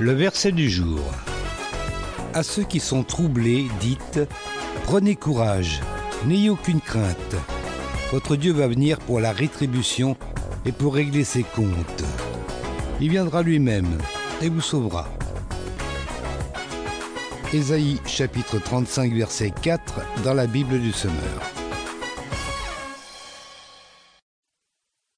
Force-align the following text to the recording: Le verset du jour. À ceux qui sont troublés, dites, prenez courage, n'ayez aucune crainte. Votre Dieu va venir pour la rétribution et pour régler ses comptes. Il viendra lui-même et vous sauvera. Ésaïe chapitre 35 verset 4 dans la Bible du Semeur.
Le 0.00 0.12
verset 0.12 0.52
du 0.52 0.68
jour. 0.68 1.00
À 2.34 2.42
ceux 2.42 2.64
qui 2.64 2.80
sont 2.80 3.04
troublés, 3.04 3.68
dites, 3.80 4.20
prenez 4.84 5.16
courage, 5.16 5.80
n'ayez 6.26 6.50
aucune 6.50 6.80
crainte. 6.80 7.36
Votre 8.10 8.36
Dieu 8.36 8.52
va 8.52 8.68
venir 8.68 8.98
pour 8.98 9.20
la 9.20 9.32
rétribution 9.32 10.16
et 10.64 10.72
pour 10.72 10.94
régler 10.94 11.24
ses 11.24 11.42
comptes. 11.42 12.04
Il 13.00 13.10
viendra 13.10 13.42
lui-même 13.42 13.98
et 14.40 14.48
vous 14.48 14.60
sauvera. 14.60 15.08
Ésaïe 17.52 18.00
chapitre 18.06 18.58
35 18.58 19.12
verset 19.12 19.52
4 19.62 20.00
dans 20.24 20.34
la 20.34 20.46
Bible 20.46 20.80
du 20.80 20.92
Semeur. 20.92 21.61